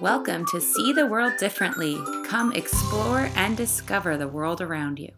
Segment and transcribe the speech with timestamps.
[0.00, 1.98] Welcome to See the World Differently.
[2.24, 5.10] Come explore and discover the world around you.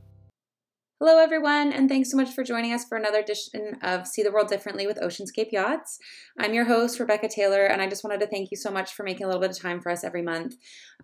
[0.99, 4.33] Hello, everyone, and thanks so much for joining us for another edition of See the
[4.33, 5.99] World Differently with Oceanscape Yachts.
[6.39, 9.03] I'm your host, Rebecca Taylor, and I just wanted to thank you so much for
[9.03, 10.55] making a little bit of time for us every month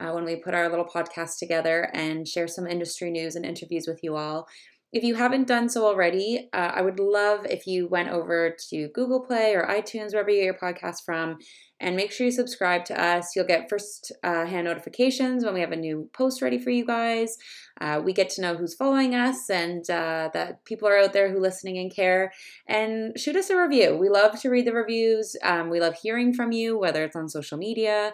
[0.00, 3.86] uh, when we put our little podcast together and share some industry news and interviews
[3.86, 4.48] with you all.
[4.92, 8.88] If you haven't done so already, uh, I would love if you went over to
[8.94, 11.38] Google Play or iTunes, wherever you get your podcast from,
[11.80, 13.34] and make sure you subscribe to us.
[13.34, 16.86] You'll get first uh, hand notifications when we have a new post ready for you
[16.86, 17.36] guys.
[17.80, 21.30] Uh, we get to know who's following us and uh, that people are out there
[21.32, 22.32] who listening and care.
[22.66, 23.96] And shoot us a review.
[23.96, 25.36] We love to read the reviews.
[25.42, 28.12] Um, we love hearing from you, whether it's on social media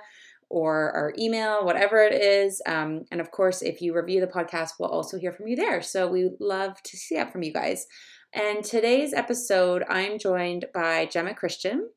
[0.52, 2.60] or our email, whatever it is.
[2.66, 5.80] Um, and of course, if you review the podcast, we'll also hear from you there.
[5.80, 7.86] So we love to see that from you guys.
[8.34, 11.88] And today's episode, I'm joined by Gemma Christian.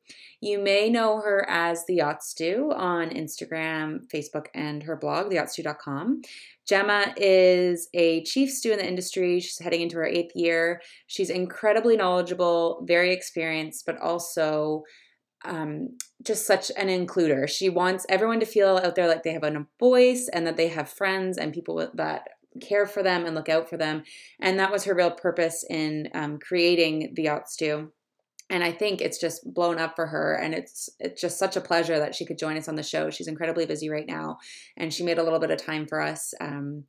[0.42, 6.22] You may know her as the Yacht Stew on Instagram, Facebook, and her blog, theyachtstew.com.
[6.68, 9.40] Gemma is a chief stew in the industry.
[9.40, 10.82] She's heading into her eighth year.
[11.08, 14.84] She's incredibly knowledgeable, very experienced, but also
[15.48, 17.48] um, just such an includer.
[17.48, 20.70] She wants everyone to feel out there like they have a voice and that they
[20.70, 22.28] have friends and people that
[22.62, 24.04] care for them and look out for them.
[24.40, 27.92] And that was her real purpose in um, creating the Yacht Stew.
[28.50, 31.62] And I think it's just blown up for her, and it's it's just such a
[31.62, 33.10] pleasure that she could join us on the show.
[33.10, 34.38] She's incredibly busy right now,
[34.78, 36.32] and she made a little bit of time for us.
[36.40, 36.84] Um,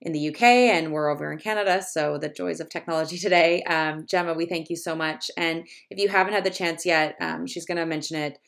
[0.00, 1.82] in the UK and we're over in Canada.
[1.82, 3.62] So, the joys of technology today.
[3.64, 5.30] Um, Gemma, we thank you so much.
[5.36, 8.38] And if you haven't had the chance yet, um, she's going to mention it.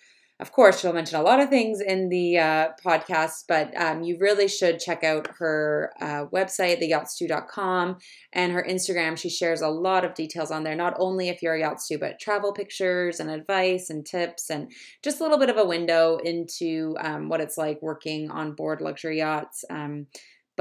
[0.40, 4.16] Of course, she'll mention a lot of things in the uh, podcast, but um, you
[4.18, 7.98] really should check out her uh, website, theyachtstew.com,
[8.32, 9.18] and her Instagram.
[9.18, 12.18] She shares a lot of details on there, not only if you're a yacht but
[12.18, 16.96] travel pictures and advice and tips, and just a little bit of a window into
[17.00, 19.66] um, what it's like working on board luxury yachts.
[19.68, 20.06] Um,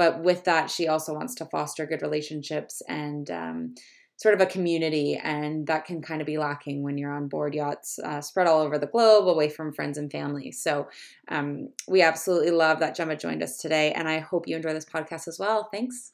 [0.00, 3.74] but with that, she also wants to foster good relationships and um,
[4.16, 5.20] sort of a community.
[5.22, 8.62] And that can kind of be lacking when you're on board yachts uh, spread all
[8.62, 10.52] over the globe, away from friends and family.
[10.52, 10.88] So
[11.28, 13.92] um, we absolutely love that Gemma joined us today.
[13.92, 15.68] And I hope you enjoy this podcast as well.
[15.70, 16.12] Thanks.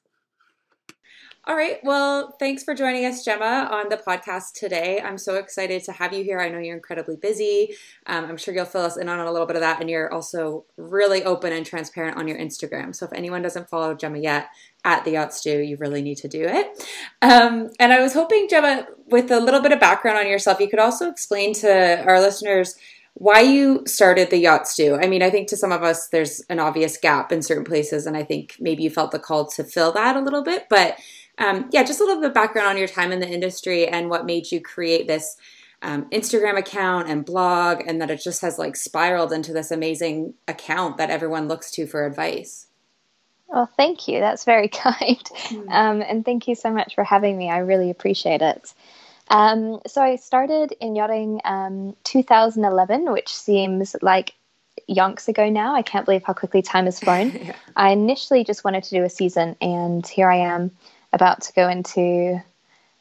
[1.49, 1.79] All right.
[1.85, 5.01] Well, thanks for joining us, Gemma, on the podcast today.
[5.01, 6.41] I'm so excited to have you here.
[6.41, 7.77] I know you're incredibly busy.
[8.07, 9.81] Um, I'm sure you'll fill us in on a little bit of that.
[9.81, 12.93] And you're also really open and transparent on your Instagram.
[12.97, 14.49] So if anyone doesn't follow Gemma yet,
[14.85, 16.85] at the Yacht Stew, you really need to do it.
[17.21, 20.69] Um, and I was hoping, Gemma, with a little bit of background on yourself, you
[20.69, 22.77] could also explain to our listeners
[23.19, 24.99] why you started the yacht stew.
[25.01, 28.05] I mean, I think to some of us, there's an obvious gap in certain places,
[28.05, 30.67] and I think maybe you felt the call to fill that a little bit.
[30.69, 30.99] But
[31.39, 34.11] um, yeah, just a little bit of background on your time in the industry and
[34.11, 35.39] what made you create this
[35.81, 40.35] um, Instagram account and blog, and that it just has like spiraled into this amazing
[40.47, 42.67] account that everyone looks to for advice.
[43.49, 44.21] Well, thank you.
[44.21, 45.25] That's very kind.
[45.49, 45.71] Mm.
[45.71, 47.49] Um, and thank you so much for having me.
[47.49, 48.75] I really appreciate it.
[49.29, 54.35] Um, so I started in yachting um, 2011, which seems like
[54.89, 55.75] yonks ago now.
[55.75, 57.31] I can't believe how quickly time has flown.
[57.43, 57.57] yeah.
[57.77, 60.71] I initially just wanted to do a season, and here I am
[61.13, 62.41] about to go into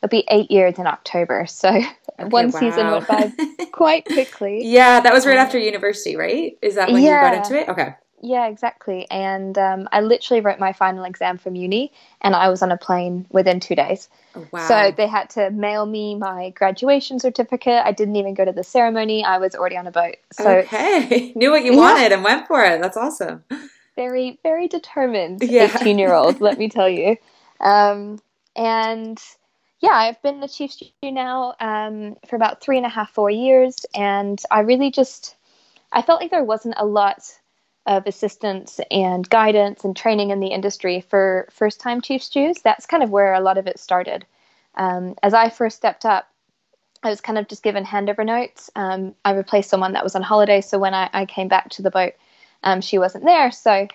[0.06, 1.46] it'll be eight years in October.
[1.48, 1.70] So
[2.20, 2.60] okay, one wow.
[2.60, 3.32] season went by
[3.72, 4.62] quite quickly.
[4.64, 6.58] Yeah, that was right after university, right?
[6.62, 7.30] Is that when yeah.
[7.30, 7.70] you got into it?
[7.70, 7.96] Okay.
[8.26, 9.06] Yeah, exactly.
[9.12, 11.92] And um, I literally wrote my final exam from uni,
[12.22, 14.10] and I was on a plane within two days.
[14.36, 14.68] Oh, wow.
[14.68, 17.86] So they had to mail me my graduation certificate.
[17.86, 19.24] I didn't even go to the ceremony.
[19.24, 20.16] I was already on a boat.
[20.32, 21.78] So okay, knew what you yeah.
[21.78, 22.82] wanted and went for it.
[22.82, 23.44] That's awesome.
[23.96, 26.42] Very, very determined eighteen-year-old.
[26.42, 27.18] let me tell you.
[27.60, 28.20] Um,
[28.56, 29.22] and
[29.82, 33.30] yeah, I've been the chief stew now um, for about three and a half, four
[33.30, 35.36] years, and I really just
[35.92, 37.20] I felt like there wasn't a lot
[37.86, 42.62] of assistance and guidance and training in the industry for first time chief stews.
[42.62, 44.26] That's kind of where a lot of it started.
[44.76, 46.28] Um, as I first stepped up,
[47.04, 48.70] I was kind of just given handover notes.
[48.76, 51.84] Um, I replaced someone that was on holiday, so when I, I came back to
[51.84, 52.14] the boat,
[52.64, 53.52] um, she wasn't there.
[53.52, 53.88] So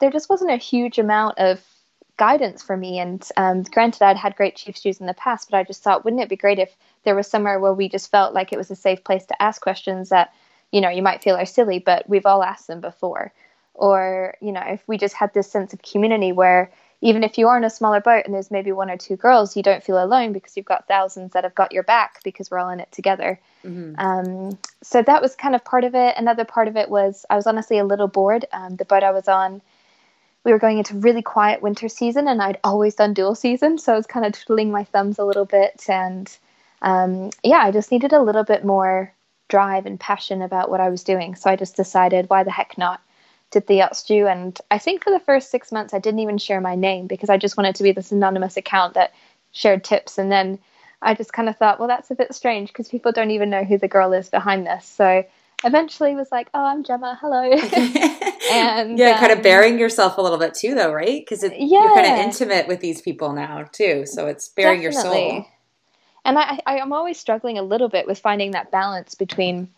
[0.00, 1.60] there just wasn't a huge amount of
[2.16, 2.98] guidance for me.
[2.98, 6.04] And um, granted, I'd had great chief stews in the past, but I just thought,
[6.04, 8.70] wouldn't it be great if there was somewhere where we just felt like it was
[8.70, 10.32] a safe place to ask questions that,
[10.72, 13.32] you know, you might feel are silly, but we've all asked them before.
[13.74, 16.70] Or, you know, if we just had this sense of community where
[17.00, 19.56] even if you are in a smaller boat and there's maybe one or two girls,
[19.56, 22.58] you don't feel alone because you've got thousands that have got your back because we're
[22.58, 23.40] all in it together.
[23.64, 23.94] Mm-hmm.
[23.98, 26.14] Um, so that was kind of part of it.
[26.18, 28.44] Another part of it was I was honestly a little bored.
[28.52, 29.62] Um, the boat I was on
[30.44, 33.78] we were going into really quiet winter season and I'd always done dual season.
[33.78, 35.84] So I was kind of twiddling my thumbs a little bit.
[35.88, 36.34] And
[36.82, 39.12] um, yeah, I just needed a little bit more
[39.50, 41.34] drive and passion about what I was doing.
[41.34, 43.00] So I just decided, why the heck not?
[43.50, 46.38] did the yacht stew and i think for the first six months i didn't even
[46.38, 49.12] share my name because i just wanted to be this anonymous account that
[49.52, 50.58] shared tips and then
[51.02, 53.64] i just kind of thought well that's a bit strange because people don't even know
[53.64, 55.24] who the girl is behind this so
[55.64, 57.42] eventually was like oh i'm gemma hello
[58.52, 61.42] and yeah um, kind of um, baring yourself a little bit too though right because
[61.42, 61.50] yeah.
[61.58, 65.18] you're kind of intimate with these people now too so it's baring Definitely.
[65.22, 65.46] your soul
[66.24, 69.68] and I, I i'm always struggling a little bit with finding that balance between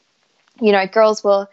[0.60, 1.48] you know girls will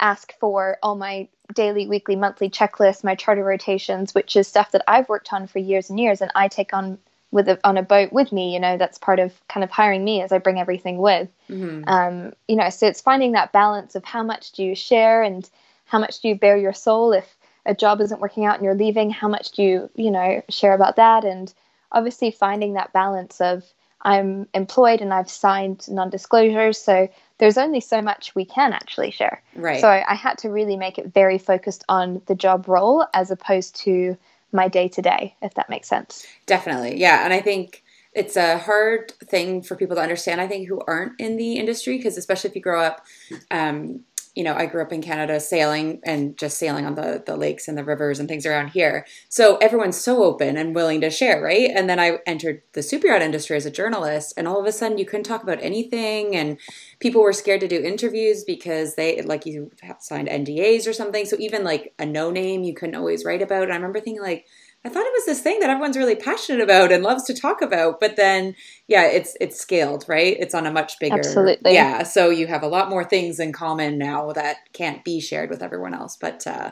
[0.00, 4.82] ask for all my daily, weekly, monthly checklists, my charter rotations, which is stuff that
[4.88, 6.98] I've worked on for years and years, and I take on
[7.30, 8.52] with a, on a boat with me.
[8.52, 11.28] You know, that's part of kind of hiring me as I bring everything with.
[11.48, 11.88] Mm-hmm.
[11.88, 15.48] Um, you know, so it's finding that balance of how much do you share and
[15.84, 18.74] how much do you bare your soul if a job isn't working out and you're
[18.74, 19.10] leaving.
[19.10, 21.52] How much do you you know share about that and
[21.92, 23.64] obviously finding that balance of
[24.02, 27.08] I'm employed and I've signed non-disclosures, so
[27.38, 29.42] there's only so much we can actually share.
[29.54, 29.80] Right.
[29.80, 33.30] So I, I had to really make it very focused on the job role as
[33.30, 34.16] opposed to
[34.52, 36.26] my day to day, if that makes sense.
[36.46, 36.98] Definitely.
[36.98, 37.24] Yeah.
[37.24, 37.82] And I think
[38.12, 41.96] it's a hard thing for people to understand, I think, who aren't in the industry,
[41.96, 43.06] because especially if you grow up
[43.52, 44.00] um,
[44.34, 47.66] you know, I grew up in Canada sailing and just sailing on the, the lakes
[47.66, 49.04] and the rivers and things around here.
[49.28, 51.70] So everyone's so open and willing to share, right?
[51.74, 54.98] And then I entered the super industry as a journalist, and all of a sudden
[54.98, 56.58] you couldn't talk about anything, and
[57.00, 61.24] people were scared to do interviews because they, like, you signed NDAs or something.
[61.24, 63.64] So even like a no name you couldn't always write about.
[63.64, 64.46] And I remember thinking, like,
[64.84, 67.60] I thought it was this thing that everyone's really passionate about and loves to talk
[67.60, 68.54] about, but then
[68.88, 70.36] yeah, it's it's scaled, right?
[70.40, 71.74] It's on a much bigger Absolutely.
[71.74, 75.50] Yeah, so you have a lot more things in common now that can't be shared
[75.50, 76.70] with everyone else, but uh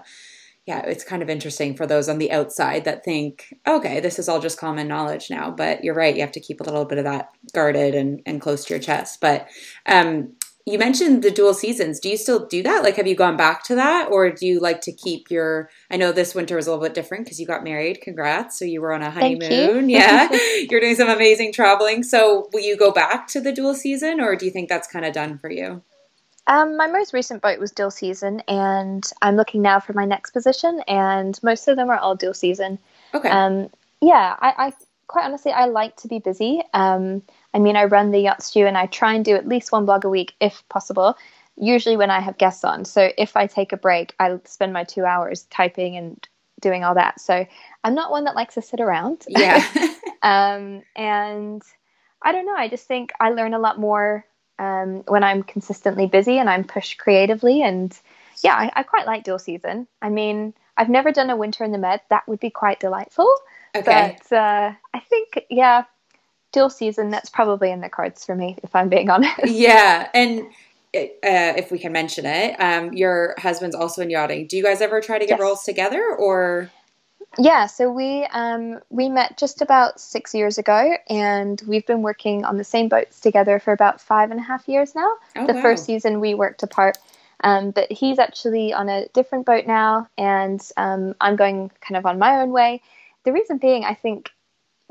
[0.68, 4.28] yeah, it's kind of interesting for those on the outside that think, okay, this is
[4.28, 5.50] all just common knowledge now.
[5.50, 8.38] But you're right, you have to keep a little bit of that guarded and, and
[8.38, 9.18] close to your chest.
[9.22, 9.48] But
[9.86, 10.34] um,
[10.70, 12.00] you mentioned the dual seasons.
[12.00, 12.82] Do you still do that?
[12.82, 15.70] Like, have you gone back to that, or do you like to keep your?
[15.90, 18.00] I know this winter was a little bit different because you got married.
[18.00, 18.58] Congrats!
[18.58, 19.88] So you were on a honeymoon.
[19.88, 19.98] You.
[19.98, 20.28] Yeah,
[20.70, 22.02] you're doing some amazing traveling.
[22.02, 25.04] So will you go back to the dual season, or do you think that's kind
[25.04, 25.82] of done for you?
[26.46, 30.30] Um, my most recent boat was dual season, and I'm looking now for my next
[30.30, 32.78] position, and most of them are all dual season.
[33.12, 33.28] Okay.
[33.28, 33.70] Um,
[34.00, 34.72] yeah, I, I
[35.08, 36.62] quite honestly I like to be busy.
[36.72, 37.22] Um,
[37.54, 39.86] I mean, I run the Yacht Stew and I try and do at least one
[39.86, 41.16] blog a week if possible,
[41.56, 42.84] usually when I have guests on.
[42.84, 46.28] So if I take a break, I spend my two hours typing and
[46.60, 47.20] doing all that.
[47.20, 47.46] So
[47.84, 49.24] I'm not one that likes to sit around.
[49.28, 49.64] Yeah.
[50.22, 51.62] um, and
[52.22, 52.56] I don't know.
[52.56, 54.24] I just think I learn a lot more
[54.58, 57.62] um, when I'm consistently busy and I'm pushed creatively.
[57.62, 57.98] And
[58.42, 59.86] yeah, I, I quite like dual season.
[60.02, 62.00] I mean, I've never done a winter in the Med.
[62.10, 63.28] That would be quite delightful.
[63.74, 64.16] Okay.
[64.20, 65.84] But uh, I think, yeah,
[66.52, 69.46] dual season, that's probably in the cards for me, if I'm being honest.
[69.46, 70.08] Yeah.
[70.14, 70.46] And
[70.94, 74.46] uh, if we can mention it, um, your husband's also in yachting.
[74.46, 75.40] Do you guys ever try to get yes.
[75.40, 76.70] roles together or?
[77.36, 82.44] Yeah, so we um, we met just about six years ago, and we've been working
[82.44, 85.14] on the same boats together for about five and a half years now.
[85.36, 85.62] Oh, the wow.
[85.62, 86.96] first season we worked apart,
[87.44, 92.06] um, but he's actually on a different boat now, and um, I'm going kind of
[92.06, 92.80] on my own way.
[93.24, 94.30] The reason being, I think,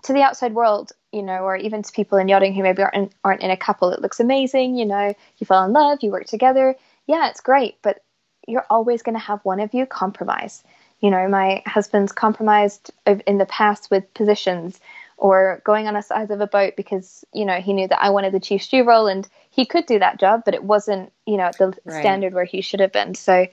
[0.03, 3.13] to the outside world, you know, or even to people in yachting who maybe aren't,
[3.23, 4.75] aren't in a couple, it looks amazing.
[4.75, 6.75] You know, you fall in love, you work together.
[7.07, 8.01] Yeah, it's great, but
[8.47, 10.63] you're always going to have one of you compromise.
[10.99, 14.79] You know, my husband's compromised in the past with positions
[15.17, 18.11] or going on a side of a boat because, you know, he knew that I
[18.11, 21.37] wanted the chief stew role and he could do that job, but it wasn't, you
[21.37, 21.99] know, at the right.
[21.99, 23.15] standard where he should have been.
[23.15, 23.47] So,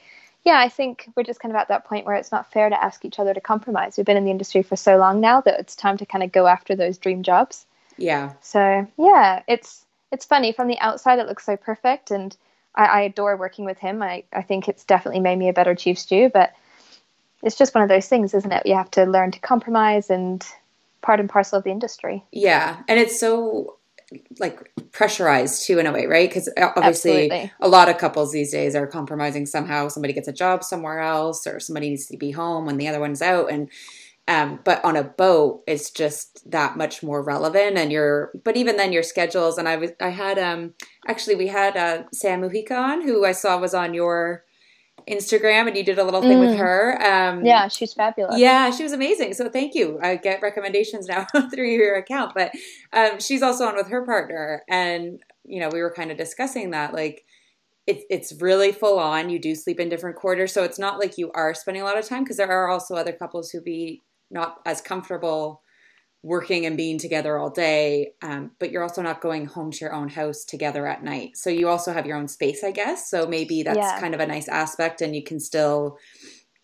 [0.44, 2.84] yeah, I think we're just kind of at that point where it's not fair to
[2.84, 3.96] ask each other to compromise.
[3.96, 6.32] We've been in the industry for so long now that it's time to kind of
[6.32, 7.66] go after those dream jobs.
[7.96, 8.34] Yeah.
[8.42, 11.18] So yeah, it's it's funny from the outside.
[11.18, 12.36] It looks so perfect, and
[12.74, 14.02] I, I adore working with him.
[14.02, 16.52] I I think it's definitely made me a better chief stew, but
[17.42, 18.66] it's just one of those things, isn't it?
[18.66, 20.44] You have to learn to compromise and
[21.00, 22.22] part and parcel of the industry.
[22.32, 23.73] Yeah, and it's so
[24.38, 26.28] like pressurized too in a way, right?
[26.28, 27.52] Because uh, obviously Absolutely.
[27.60, 29.88] a lot of couples these days are compromising somehow.
[29.88, 33.00] Somebody gets a job somewhere else, or somebody needs to be home when the other
[33.00, 33.68] one's out, and
[34.26, 37.76] um, but on a boat, it's just that much more relevant.
[37.76, 39.58] And your, but even then, your schedules.
[39.58, 40.72] And I was, I had, um,
[41.06, 44.44] actually, we had uh, Sam Mujica on, who I saw was on your
[45.08, 46.48] Instagram and you did a little thing mm.
[46.48, 47.00] with her.
[47.02, 48.38] Um, yeah, she's fabulous.
[48.38, 49.34] Yeah, she was amazing.
[49.34, 49.98] So thank you.
[50.02, 52.52] I get recommendations now through your account, but
[52.92, 54.62] um, she's also on with her partner.
[54.68, 56.94] And, you know, we were kind of discussing that.
[56.94, 57.24] Like,
[57.86, 59.28] it, it's really full on.
[59.28, 60.52] You do sleep in different quarters.
[60.52, 62.94] So it's not like you are spending a lot of time because there are also
[62.94, 65.60] other couples who be not as comfortable
[66.24, 69.92] working and being together all day, um, but you're also not going home to your
[69.92, 71.36] own house together at night.
[71.36, 73.10] So you also have your own space, I guess.
[73.10, 74.00] So maybe that's yeah.
[74.00, 75.98] kind of a nice aspect, and you can still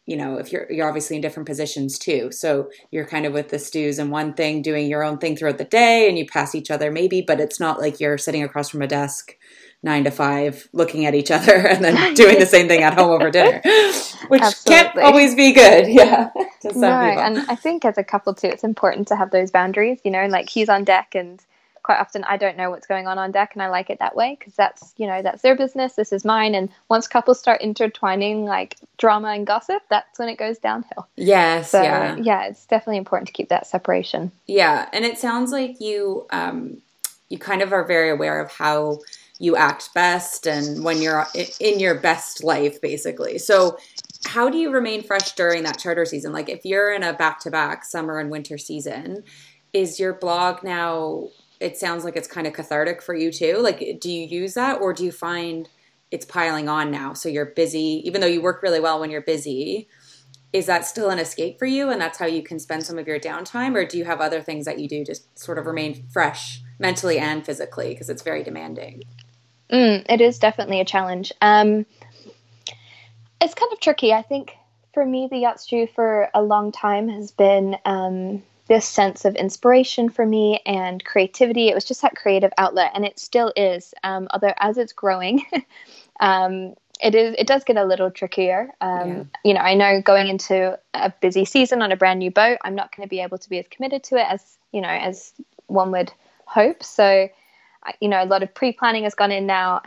[0.06, 2.32] you know, if you're you're obviously in different positions too.
[2.32, 5.58] So you're kind of with the stews and one thing, doing your own thing throughout
[5.58, 8.70] the day, and you pass each other maybe, but it's not like you're sitting across
[8.70, 9.36] from a desk
[9.82, 13.10] nine to five looking at each other and then doing the same thing at home
[13.10, 13.60] over dinner
[14.28, 14.74] which Absolutely.
[14.74, 16.28] can't always be good yeah
[16.74, 20.10] no, and i think as a couple too it's important to have those boundaries you
[20.10, 21.44] know like he's on deck and
[21.82, 24.14] quite often I don't know what's going on on deck and I like it that
[24.14, 26.54] way because that's, you know, that's their business, this is mine.
[26.54, 31.08] And once couples start intertwining like drama and gossip, that's when it goes downhill.
[31.16, 31.70] Yes.
[31.70, 32.16] So, yeah.
[32.16, 34.30] Yeah, it's definitely important to keep that separation.
[34.46, 34.88] Yeah.
[34.92, 36.78] And it sounds like you, um,
[37.28, 39.00] you kind of are very aware of how
[39.38, 41.26] you act best and when you're
[41.58, 43.38] in your best life, basically.
[43.38, 43.78] So,
[44.26, 46.32] how do you remain fresh during that charter season?
[46.32, 49.24] Like, if you're in a back to back summer and winter season,
[49.72, 51.28] is your blog now
[51.60, 53.58] it sounds like it's kind of cathartic for you too.
[53.58, 55.68] Like, do you use that or do you find
[56.10, 57.12] it's piling on now?
[57.12, 59.86] So you're busy, even though you work really well when you're busy.
[60.52, 63.06] Is that still an escape for you and that's how you can spend some of
[63.06, 63.76] your downtime?
[63.76, 67.18] Or do you have other things that you do to sort of remain fresh mentally
[67.18, 67.90] and physically?
[67.90, 69.04] Because it's very demanding.
[69.70, 71.30] Mm, it is definitely a challenge.
[71.40, 71.86] Um,
[73.40, 74.12] it's kind of tricky.
[74.12, 74.56] I think
[74.92, 80.08] for me, the Stew for a long time has been um, this sense of inspiration
[80.08, 81.68] for me and creativity.
[81.68, 83.94] It was just that creative outlet, and it still is.
[84.04, 85.44] Um, although as it's growing,
[86.20, 88.70] um, it is it does get a little trickier.
[88.80, 89.24] Um, yeah.
[89.44, 92.74] You know, I know going into a busy season on a brand new boat, I'm
[92.74, 95.32] not going to be able to be as committed to it as you know as
[95.66, 96.12] one would
[96.44, 96.82] hope.
[96.82, 97.28] So,
[98.00, 99.80] you know, a lot of pre planning has gone in now.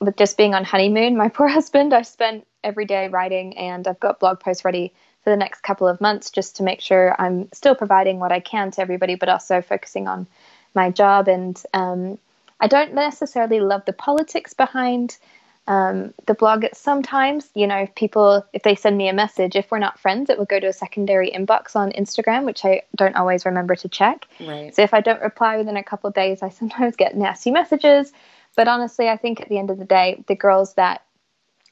[0.00, 4.00] With just being on honeymoon, my poor husband, I spent every day writing, and I've
[4.00, 7.48] got blog posts ready for the next couple of months just to make sure I'm
[7.52, 10.26] still providing what I can to everybody, but also focusing on
[10.74, 11.28] my job.
[11.28, 12.18] And um,
[12.60, 15.16] I don't necessarily love the politics behind
[15.66, 16.66] um, the blog.
[16.74, 20.28] Sometimes, you know, if people, if they send me a message, if we're not friends,
[20.28, 23.88] it will go to a secondary inbox on Instagram, which I don't always remember to
[23.88, 24.26] check.
[24.40, 24.74] Right.
[24.74, 28.12] So if I don't reply within a couple of days, I sometimes get nasty messages.
[28.56, 31.02] But honestly, I think at the end of the day, the girls that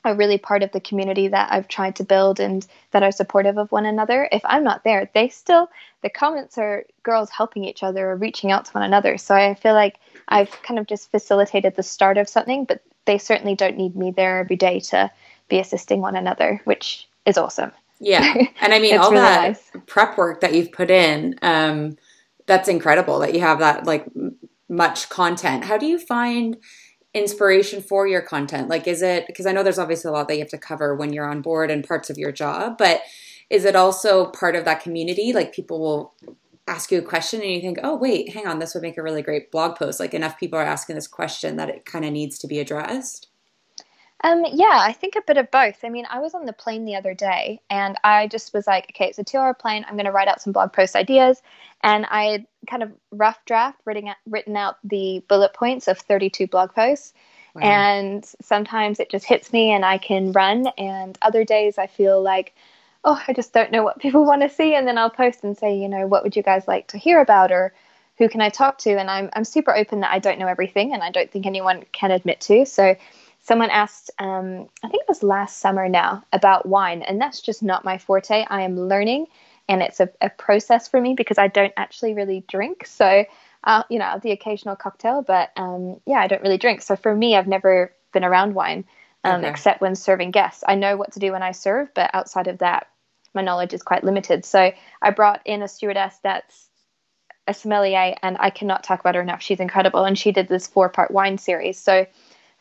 [0.05, 3.57] are really part of the community that I've tried to build and that are supportive
[3.57, 4.29] of one another.
[4.33, 5.71] If I'm not there, they still,
[6.03, 9.17] the comments are girls helping each other or reaching out to one another.
[9.17, 9.99] So I feel like
[10.29, 14.11] I've kind of just facilitated the start of something, but they certainly don't need me
[14.11, 15.11] there every day to
[15.49, 17.71] be assisting one another, which is awesome.
[18.01, 18.35] Yeah.
[18.61, 19.71] And I mean, all really that nice.
[19.87, 21.97] prep work that you've put in, um,
[22.47, 24.05] that's incredible that you have that like
[24.73, 25.65] much content.
[25.65, 26.57] How do you find
[27.15, 28.69] inspiration for your content?
[28.69, 30.95] Like, is it because I know there's obviously a lot that you have to cover
[30.95, 33.03] when you're on board and parts of your job, but
[33.51, 35.33] is it also part of that community?
[35.35, 36.15] Like, people will
[36.67, 39.03] ask you a question and you think, oh, wait, hang on, this would make a
[39.03, 40.01] really great blog post.
[40.01, 43.29] Like, enough people are asking this question that it kind of needs to be addressed.
[44.25, 45.85] Um, yeah, I think a bit of both.
[45.85, 48.87] I mean, I was on the plane the other day and I just was like,
[48.91, 49.85] okay, it's a two hour plane.
[49.87, 51.43] I'm going to write out some blog post ideas.
[51.83, 55.99] And I had kind of rough draft written out, written out the bullet points of
[55.99, 57.15] 32 blog posts.
[57.55, 57.63] Wow.
[57.63, 60.69] And sometimes it just hits me and I can run.
[60.79, 62.55] And other days I feel like,
[63.03, 64.77] oh, I just don't know what people want to see.
[64.77, 67.21] And then I'll post and say, you know, what would you guys like to hear
[67.21, 67.51] about?
[67.51, 67.75] Or
[68.19, 68.97] who can I talk to?
[68.97, 71.85] And I'm, I'm super open that I don't know everything and I don't think anyone
[71.91, 72.65] can admit to.
[72.67, 72.95] So
[73.43, 77.63] someone asked, um, I think it was last summer now, about wine, and that's just
[77.63, 78.47] not my forte.
[78.49, 79.27] I am learning,
[79.69, 82.87] and it's a, a process for me because I don't actually really drink.
[82.87, 83.25] So,
[83.65, 86.83] uh, you know, the occasional cocktail, but um, yeah, I don't really drink.
[86.83, 88.85] So for me, I've never been around wine
[89.25, 89.51] um, okay.
[89.51, 90.65] except when serving guests.
[90.67, 92.89] I know what to do when I serve, but outside of that,
[93.35, 94.45] my knowledge is quite limited.
[94.45, 96.69] So I brought in a stewardess that's
[97.49, 99.43] a sommelier, and I cannot talk about her enough.
[99.43, 101.79] She's incredible, and she did this four part wine series.
[101.79, 102.07] So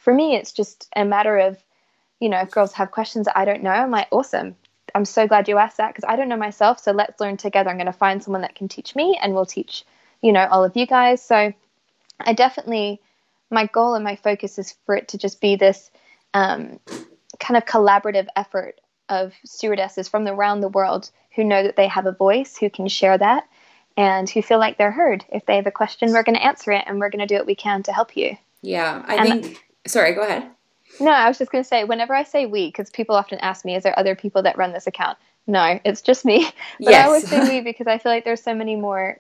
[0.01, 1.57] for me, it's just a matter of,
[2.19, 4.55] you know, if girls have questions that I don't know, I'm like, awesome.
[4.93, 6.79] I'm so glad you asked that because I don't know myself.
[6.79, 7.69] So let's learn together.
[7.69, 9.85] I'm going to find someone that can teach me and we'll teach,
[10.21, 11.23] you know, all of you guys.
[11.23, 11.53] So
[12.19, 12.99] I definitely,
[13.51, 15.91] my goal and my focus is for it to just be this
[16.33, 16.79] um,
[17.39, 22.07] kind of collaborative effort of stewardesses from around the world who know that they have
[22.07, 23.47] a voice, who can share that,
[23.95, 25.23] and who feel like they're heard.
[25.31, 27.35] If they have a question, we're going to answer it and we're going to do
[27.35, 28.35] what we can to help you.
[28.63, 30.49] Yeah, I and think Sorry, go ahead.
[30.99, 33.65] No, I was just going to say, whenever I say we, because people often ask
[33.65, 35.17] me, is there other people that run this account?
[35.47, 36.45] No, it's just me.
[36.79, 37.03] But yes.
[37.03, 39.19] I always say we because I feel like there's so many more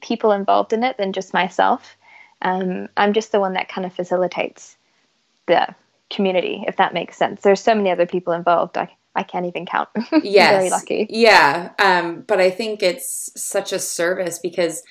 [0.00, 1.96] people involved in it than just myself.
[2.40, 4.76] Um, I'm just the one that kind of facilitates
[5.46, 5.74] the
[6.10, 7.42] community, if that makes sense.
[7.42, 8.76] There's so many other people involved.
[8.76, 9.88] I, I can't even count.
[10.22, 10.52] yes.
[10.52, 11.06] Very lucky.
[11.08, 11.70] Yeah.
[11.78, 14.82] Um, but I think it's such a service because,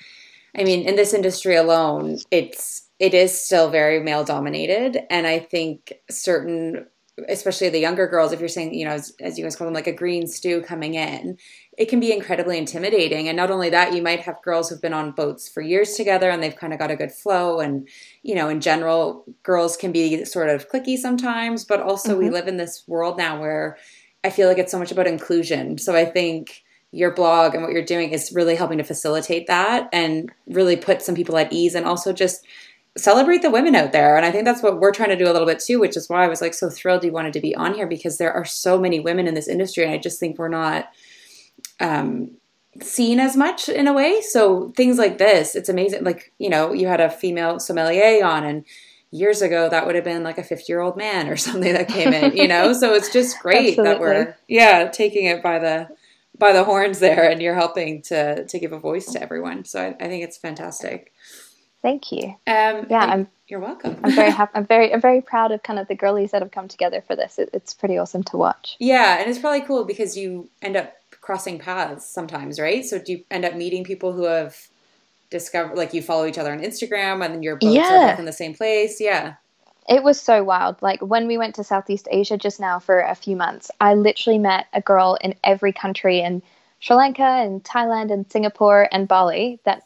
[0.56, 5.40] I mean, in this industry alone, it's it is still very male dominated and i
[5.40, 6.86] think certain
[7.28, 9.74] especially the younger girls, if you're saying, you know, as, as, you guys call them,
[9.74, 11.36] like a green stew coming in,
[11.76, 13.28] it can be incredibly intimidating.
[13.28, 16.30] And not only that, you might have girls who've been on boats for years together
[16.30, 17.60] and they've kind of got a good flow.
[17.60, 17.86] And,
[18.22, 22.24] you know, in general, girls can be sort of clicky sometimes, but also mm-hmm.
[22.24, 23.76] we live in this world now where
[24.24, 25.76] I feel like it's so much about inclusion.
[25.78, 29.88] So I think your blog and what you're doing is really helping to facilitate that
[29.92, 32.44] and really put some people at ease and also just
[32.96, 34.16] celebrate the women out there.
[34.16, 36.10] And I think that's what we're trying to do a little bit too, which is
[36.10, 38.44] why I was like so thrilled you wanted to be on here because there are
[38.44, 39.84] so many women in this industry.
[39.84, 40.90] And I just think we're not
[41.80, 42.32] um,
[42.82, 44.20] seen as much in a way.
[44.20, 46.04] So things like this, it's amazing.
[46.04, 48.66] Like, you know, you had a female sommelier on and
[49.10, 51.88] years ago that would have been like a 50 year old man or something that
[51.88, 52.74] came in, you know?
[52.74, 55.88] so it's just great that we're, yeah, taking it by the,
[56.42, 59.64] by the horns there and you're helping to, to give a voice to everyone.
[59.64, 61.12] So I, I think it's fantastic.
[61.82, 62.28] Thank you.
[62.46, 63.28] Um, yeah, I'm.
[63.48, 63.98] You're welcome.
[64.02, 64.52] I'm very happy.
[64.54, 67.14] I'm very, I'm very proud of kind of the girlies that have come together for
[67.14, 67.38] this.
[67.38, 68.76] It, it's pretty awesome to watch.
[68.78, 72.84] Yeah, and it's probably cool because you end up crossing paths sometimes, right?
[72.84, 74.56] So do you end up meeting people who have
[75.30, 78.04] discovered, like you follow each other on Instagram, and your boats yeah.
[78.04, 79.00] are both in the same place?
[79.00, 79.34] Yeah.
[79.92, 80.80] It was so wild.
[80.80, 84.38] Like when we went to Southeast Asia just now for a few months, I literally
[84.38, 86.40] met a girl in every country in
[86.80, 89.82] Sri Lanka and Thailand and Singapore and Bali that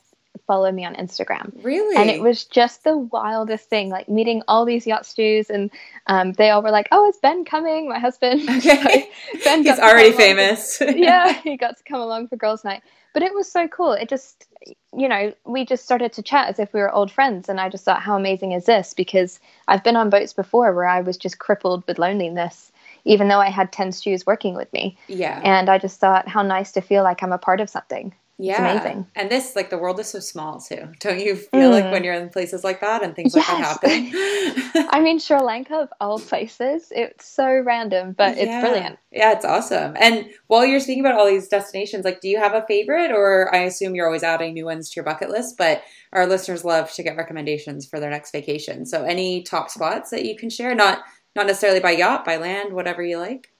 [0.46, 1.52] follow me on Instagram.
[1.62, 1.96] Really?
[1.96, 5.70] And it was just the wildest thing, like meeting all these yacht stews, and
[6.06, 8.42] um, they all were like, "Oh, is Ben coming?" My husband.
[8.48, 9.10] Okay.
[9.32, 10.80] so ben He's already famous.
[10.80, 12.82] yeah, he got to come along for girls' night.
[13.12, 13.92] But it was so cool.
[13.92, 14.46] It just,
[14.94, 17.68] you know, we just started to chat as if we were old friends, and I
[17.68, 18.92] just thought, how amazing is this?
[18.94, 22.72] Because I've been on boats before where I was just crippled with loneliness
[23.06, 24.98] even though I had 10 stews working with me.
[25.06, 25.40] Yeah.
[25.44, 28.12] And I just thought how nice to feel like I'm a part of something.
[28.38, 28.74] Yeah.
[28.74, 29.06] It's amazing.
[29.14, 30.88] And this, like, the world is so small too.
[31.00, 31.72] Don't you feel mm.
[31.72, 33.48] like when you're in places like that and things yes.
[33.48, 34.88] like that happen?
[34.90, 38.42] I mean, Sri Lanka, of all places, it's so random, but yeah.
[38.42, 38.98] it's brilliant.
[39.10, 39.96] Yeah, it's awesome.
[39.98, 43.10] And while you're speaking about all these destinations, like, do you have a favorite?
[43.10, 46.62] Or I assume you're always adding new ones to your bucket list, but our listeners
[46.62, 48.84] love to get recommendations for their next vacation.
[48.84, 50.74] So, any top spots that you can share?
[50.74, 51.02] Not
[51.34, 53.52] not necessarily by yacht, by land, whatever you like.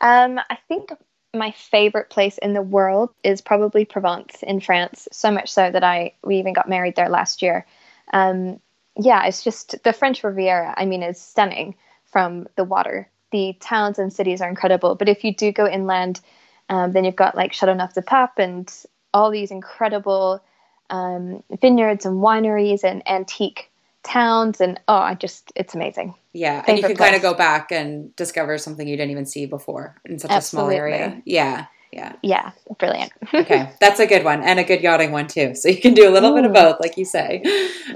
[0.00, 0.90] Um, I think
[1.34, 5.08] my favorite place in the world is probably Provence in France.
[5.12, 7.66] So much so that I we even got married there last year.
[8.12, 8.60] Um,
[8.96, 10.74] yeah, it's just the French Riviera.
[10.76, 11.74] I mean, is stunning
[12.06, 13.08] from the water.
[13.30, 14.94] The towns and cities are incredible.
[14.94, 16.20] But if you do go inland,
[16.68, 18.72] um, then you've got like Châteauneuf-du-Pape and
[19.12, 20.42] all these incredible
[20.90, 23.70] um, vineyards and wineries and antique
[24.02, 24.60] towns.
[24.60, 26.14] And oh, I just it's amazing.
[26.32, 29.46] Yeah, and you can kind of go back and discover something you didn't even see
[29.46, 30.76] before in such Absolutely.
[30.76, 31.22] a small area.
[31.24, 31.66] Yeah.
[31.92, 32.12] Yeah.
[32.22, 32.50] Yeah.
[32.78, 33.12] Brilliant.
[33.32, 33.70] okay.
[33.80, 35.54] That's a good one and a good yachting one too.
[35.54, 36.36] So you can do a little Ooh.
[36.36, 37.42] bit of both, like you say.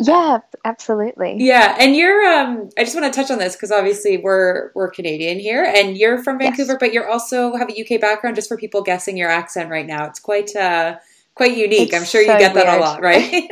[0.00, 1.36] Yeah, absolutely.
[1.38, 1.76] Yeah.
[1.78, 5.38] And you're um I just want to touch on this because obviously we're we're Canadian
[5.38, 6.78] here and you're from Vancouver, yes.
[6.80, 10.06] but you're also have a UK background just for people guessing your accent right now.
[10.06, 10.96] It's quite uh
[11.34, 11.92] quite unique.
[11.92, 13.30] It's I'm sure you get that a lot, right?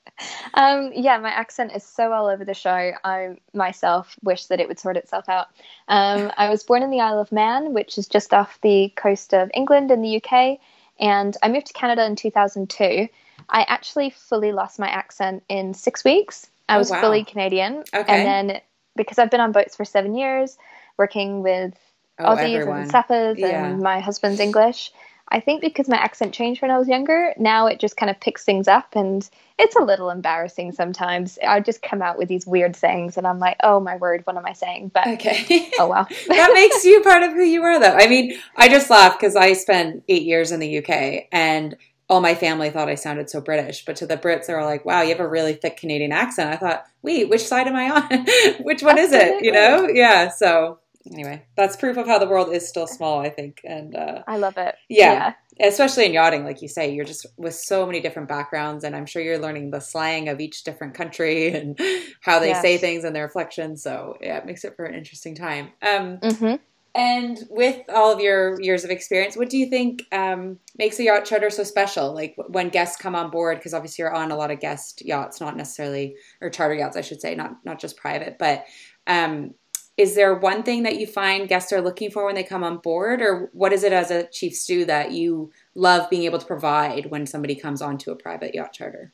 [0.53, 2.91] Um, yeah, my accent is so all over the show.
[3.03, 5.47] I myself wish that it would sort itself out.
[5.87, 9.33] Um, I was born in the Isle of Man, which is just off the coast
[9.33, 10.59] of England in the UK,
[10.99, 13.07] and I moved to Canada in 2002.
[13.49, 16.49] I actually fully lost my accent in six weeks.
[16.67, 17.01] I oh, was wow.
[17.01, 18.03] fully Canadian, okay.
[18.07, 18.61] and then
[18.95, 20.57] because I've been on boats for seven years,
[20.97, 21.73] working with
[22.19, 22.81] oh, Aussies everyone.
[22.81, 23.65] and Saffas yeah.
[23.65, 24.91] and my husband's English.
[25.31, 28.19] I think because my accent changed when I was younger, now it just kind of
[28.19, 31.37] picks things up and it's a little embarrassing sometimes.
[31.45, 34.37] I just come out with these weird sayings and I'm like, oh my word, what
[34.37, 34.91] am I saying?
[34.93, 35.69] But okay.
[35.79, 36.07] oh well.
[36.27, 37.95] that makes you part of who you are though.
[37.95, 41.77] I mean, I just laugh because I spent eight years in the UK and
[42.09, 44.83] all my family thought I sounded so British, but to the Brits, they were like,
[44.83, 46.51] wow, you have a really thick Canadian accent.
[46.51, 48.25] I thought, wait, which side am I on?
[48.63, 49.27] which one Absolutely.
[49.27, 49.45] is it?
[49.45, 49.87] You know?
[49.87, 50.29] Yeah.
[50.29, 50.79] So
[51.11, 53.61] anyway, that's proof of how the world is still small, I think.
[53.63, 54.75] And uh, I love it.
[54.89, 58.83] Yeah, yeah, Especially in yachting, like you say, you're just with so many different backgrounds,
[58.83, 61.79] and I'm sure you're learning the slang of each different country and
[62.21, 62.61] how they yes.
[62.61, 63.83] say things and their reflections.
[63.83, 65.69] So, yeah, it makes it for an interesting time.
[65.81, 66.55] Um, mm-hmm.
[66.95, 71.03] And with all of your years of experience, what do you think um, makes a
[71.03, 72.13] yacht charter so special?
[72.13, 75.39] Like when guests come on board, because obviously you're on a lot of guest yachts,
[75.39, 78.37] not necessarily or charter yachts, I should say, not not just private.
[78.39, 78.65] But
[79.05, 79.53] um,
[79.99, 82.77] is there one thing that you find guests are looking for when they come on
[82.77, 86.45] board or what is it as a chief stew that you love being able to
[86.45, 89.11] provide when somebody comes onto a private yacht charter?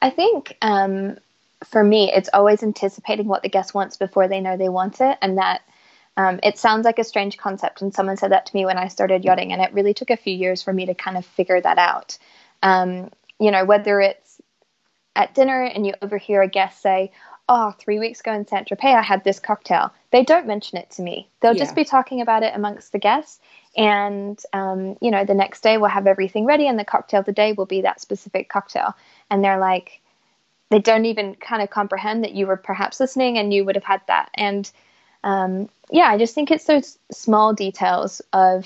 [0.00, 1.18] I think um,
[1.62, 5.18] for me it's always anticipating what the guest wants before they know they want it
[5.20, 5.60] and that
[6.16, 8.88] um, it sounds like a strange concept and someone said that to me when i
[8.88, 11.60] started yachting and it really took a few years for me to kind of figure
[11.60, 12.16] that out.
[12.62, 14.40] Um, you know whether it's
[15.14, 17.12] at dinner and you overhear a guest say
[17.54, 19.92] oh, three weeks ago in Saint Tropez, I had this cocktail.
[20.10, 21.28] They don't mention it to me.
[21.40, 21.64] They'll yeah.
[21.64, 23.40] just be talking about it amongst the guests.
[23.76, 27.26] And, um, you know, the next day we'll have everything ready, and the cocktail of
[27.26, 28.94] the day will be that specific cocktail.
[29.30, 30.00] And they're like,
[30.70, 33.84] they don't even kind of comprehend that you were perhaps listening and you would have
[33.84, 34.30] had that.
[34.32, 34.70] And
[35.22, 38.64] um, yeah, I just think it's those small details of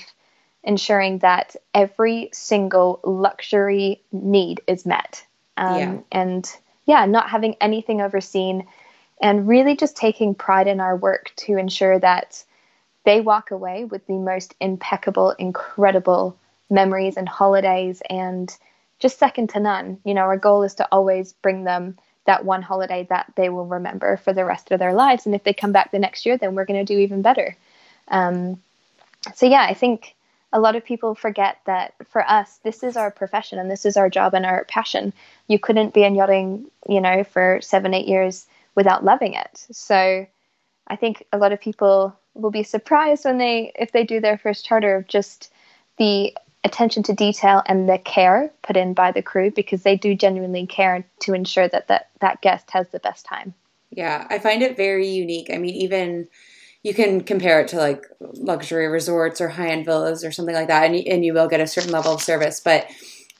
[0.63, 5.25] ensuring that every single luxury need is met.
[5.57, 5.97] Um, yeah.
[6.11, 8.65] And yeah, not having anything overseen
[9.21, 12.43] and really just taking pride in our work to ensure that
[13.03, 16.37] they walk away with the most impeccable, incredible
[16.69, 18.55] memories and holidays and
[18.99, 19.99] just second to none.
[20.03, 23.65] You know, our goal is to always bring them that one holiday that they will
[23.65, 25.25] remember for the rest of their lives.
[25.25, 27.55] And if they come back the next year, then we're going to do even better.
[28.09, 28.61] Um,
[29.35, 30.15] so, yeah, I think
[30.53, 33.97] a lot of people forget that for us, this is our profession and this is
[33.97, 35.13] our job and our passion.
[35.47, 39.65] You couldn't be in yachting, you know, for seven, eight years without loving it.
[39.71, 40.25] So
[40.87, 44.37] I think a lot of people will be surprised when they, if they do their
[44.37, 45.51] first charter, of just
[45.97, 50.15] the attention to detail and the care put in by the crew because they do
[50.15, 53.53] genuinely care to ensure that that, that guest has the best time.
[53.89, 55.49] Yeah, I find it very unique.
[55.51, 56.27] I mean, even
[56.83, 60.67] you can compare it to like luxury resorts or high end villas or something like
[60.67, 62.59] that, and, and you will get a certain level of service.
[62.59, 62.87] But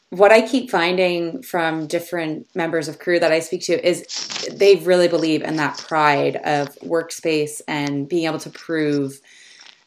[0.09, 4.05] what I keep finding from different members of crew that I speak to is
[4.51, 9.19] they really believe in that pride of workspace and being able to prove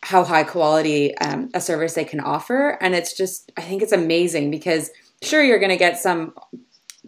[0.03, 2.79] how high quality um, a service they can offer.
[2.81, 4.91] And it's just, I think it's amazing because
[5.23, 6.35] sure, you're going to get some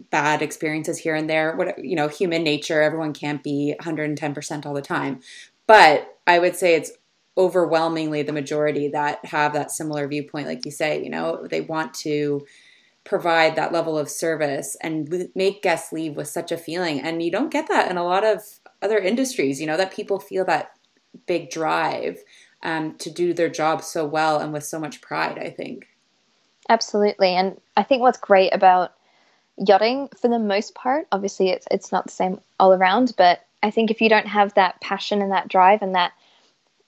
[0.09, 1.55] bad experiences here and there.
[1.55, 5.21] What, you know, human nature, everyone can't be 110% all the time.
[5.67, 6.91] But I would say it's
[7.37, 11.93] overwhelmingly the majority that have that similar viewpoint, like you say, you know, they want
[11.93, 12.45] to
[13.03, 17.01] provide that level of service and make guests leave with such a feeling.
[17.01, 18.41] And you don't get that in a lot of
[18.81, 20.77] other industries, you know, that people feel that
[21.25, 22.19] big drive
[22.61, 25.87] um, to do their job so well and with so much pride, I think.
[26.69, 27.29] Absolutely.
[27.29, 28.93] And I think what's great about
[29.57, 33.71] yachting for the most part, obviously it's it's not the same all around, but I
[33.71, 36.11] think if you don't have that passion and that drive and that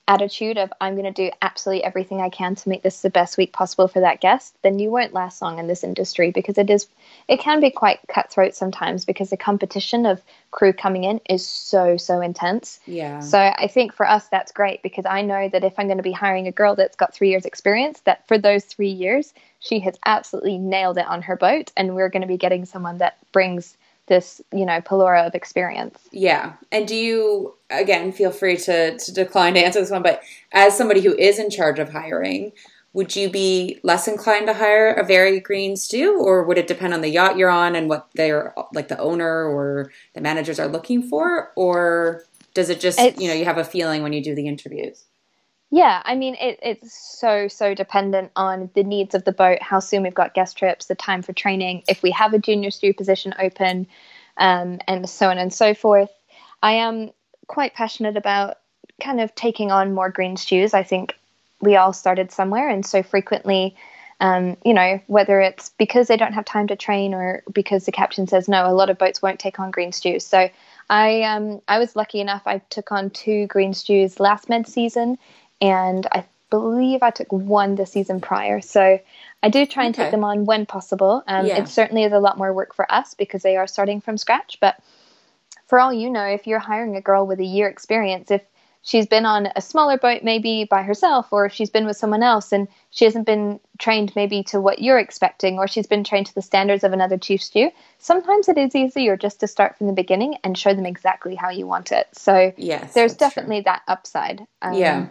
[0.08, 3.38] attitude of I'm going to do absolutely everything I can to make this the best
[3.38, 6.70] week possible for that guest, then you won't last long in this industry because it
[6.70, 6.88] is
[7.28, 11.98] it can be quite cutthroat sometimes because the competition of crew coming in is so
[11.98, 12.80] so intense.
[12.86, 13.20] Yeah.
[13.22, 16.04] So I think for us that's great because I know that if I'm going to
[16.04, 19.80] be hiring a girl that's got 3 years experience that for those 3 years she
[19.80, 23.18] has absolutely nailed it on her boat and we're going to be getting someone that
[23.32, 23.76] brings
[24.08, 26.00] this you know palora of experience.
[26.12, 26.54] Yeah.
[26.72, 30.78] And do you again feel free to to decline to answer this one but as
[30.78, 32.52] somebody who is in charge of hiring
[32.96, 36.94] would you be less inclined to hire a very green stew or would it depend
[36.94, 40.68] on the yacht you're on and what they're like the owner or the managers are
[40.70, 41.52] looking for?
[41.58, 44.48] Or does it just it's, you know you have a feeling when you do the
[44.48, 45.04] interviews
[45.76, 49.82] yeah, I mean, it, it's so, so dependent on the needs of the boat, how
[49.82, 52.94] soon we've got guest trips, the time for training, if we have a junior stew
[52.94, 53.86] position open,
[54.38, 56.10] um, and so on and so forth.
[56.64, 57.10] I am
[57.48, 58.60] quite passionate about
[59.04, 60.74] kind of taking on more green stews.
[60.74, 61.20] I think
[61.60, 63.76] we all started somewhere, and so frequently,
[64.22, 67.92] um, you know, whether it's because they don't have time to train or because the
[67.92, 70.26] captain says no, a lot of boats won't take on green stews.
[70.26, 70.50] So
[70.90, 72.44] I um, I was lucky enough.
[72.46, 75.18] I took on two green stews last mid season,
[75.62, 78.62] and I believe I took one the season prior.
[78.62, 79.00] So
[79.44, 80.04] I do try and okay.
[80.04, 81.24] take them on when possible.
[81.28, 81.58] Um, yeah.
[81.60, 84.58] It certainly is a lot more work for us because they are starting from scratch.
[84.62, 84.78] But
[85.68, 88.42] for all you know, if you're hiring a girl with a year experience, if
[88.86, 92.24] she's been on a smaller boat maybe by herself or if she's been with someone
[92.24, 96.28] else and she hasn't been trained maybe to what you're expecting or she's been trained
[96.28, 99.88] to the standards of another chief stew sometimes it is easier just to start from
[99.88, 103.64] the beginning and show them exactly how you want it so yes there's definitely true.
[103.66, 105.10] that upside um, yeah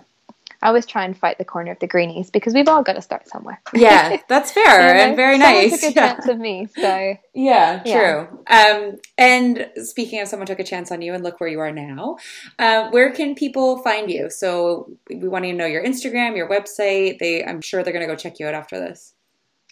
[0.65, 3.03] I always try and fight the corner of the greenies because we've all got to
[3.03, 3.61] start somewhere.
[3.75, 5.79] yeah, that's fair and very nice.
[5.79, 6.15] Someone took a yeah.
[6.15, 8.43] chance of me, so yeah, true.
[8.49, 8.89] Yeah.
[8.89, 11.71] Um, and speaking of someone took a chance on you, and look where you are
[11.71, 12.17] now.
[12.59, 14.31] Uh, where can people find you?
[14.31, 17.19] So we want to know your Instagram, your website.
[17.19, 19.13] They, I'm sure they're going to go check you out after this.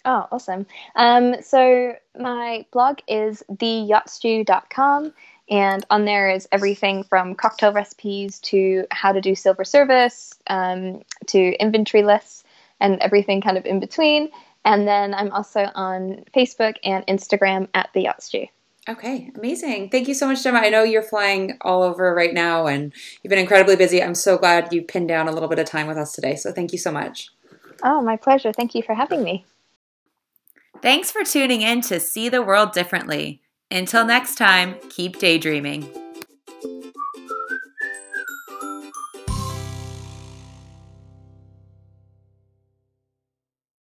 [0.05, 0.65] Oh, awesome.
[0.95, 5.13] Um, so my blog is theyachtstew.com
[5.49, 11.01] and on there is everything from cocktail recipes to how to do silver service um,
[11.27, 12.43] to inventory lists
[12.79, 14.29] and everything kind of in between.
[14.65, 18.45] And then I'm also on Facebook and Instagram at the Yacht Stew.
[18.87, 19.89] Okay, amazing.
[19.89, 20.59] Thank you so much, Gemma.
[20.59, 24.03] I know you're flying all over right now and you've been incredibly busy.
[24.03, 26.35] I'm so glad you pinned down a little bit of time with us today.
[26.35, 27.29] So thank you so much.
[27.81, 28.51] Oh, my pleasure.
[28.51, 29.45] Thank you for having me.
[30.81, 33.41] Thanks for tuning in to See the World Differently.
[33.73, 36.02] Until next time, keep daydreaming.